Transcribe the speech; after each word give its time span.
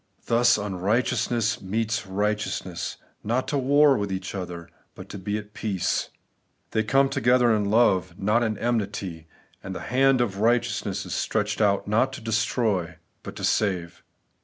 Thus 0.25 0.57
unrighteousness 0.57 1.61
meets 1.61 2.07
right 2.07 2.35
eousness, 2.35 2.95
not 3.23 3.47
to 3.49 3.57
war 3.59 3.95
with 3.99 4.11
each 4.11 4.33
other, 4.33 4.67
but 4.95 5.09
to 5.09 5.19
be 5.19 5.37
at 5.37 5.53
peace. 5.53 6.09
They 6.71 6.81
come 6.81 7.07
together 7.07 7.53
in 7.55 7.65
love, 7.69 8.17
not 8.17 8.41
in 8.41 8.57
enmity; 8.57 9.27
and 9.61 9.75
the 9.75 9.79
hand 9.81 10.19
of 10.19 10.39
righteousness 10.39 11.05
is 11.05 11.13
stretched 11.13 11.61
out 11.61 11.87
not 11.87 12.13
to 12.13 12.19
destroy, 12.21 12.95
but 13.21 13.35
to 13.35 13.43
save. 13.43 14.01